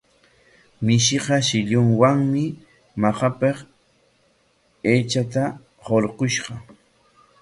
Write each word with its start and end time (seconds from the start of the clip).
Mishiqa 0.85 1.37
shillunwami 1.47 2.45
makapik 3.01 3.57
aychata 4.93 5.43
hurqushqa. 5.87 6.53